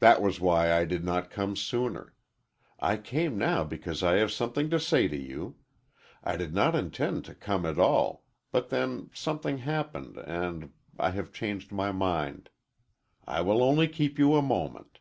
[0.00, 2.12] That was why I did not come sooner.
[2.80, 5.54] I came now because I have something to say to you.
[6.24, 11.30] I did not intend to come at all, but then something happened and I have
[11.32, 12.50] changed my mind.
[13.28, 14.98] I will only keep you a moment."